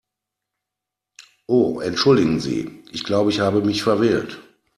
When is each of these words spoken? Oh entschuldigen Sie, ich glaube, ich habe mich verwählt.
Oh 1.47 1.79
entschuldigen 1.79 2.39
Sie, 2.39 2.81
ich 2.91 3.03
glaube, 3.03 3.29
ich 3.29 3.39
habe 3.39 3.61
mich 3.63 3.83
verwählt. 3.83 4.39